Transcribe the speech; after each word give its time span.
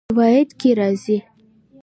روايت 0.13 0.49
کي 0.59 0.69
راځي: 0.79 1.17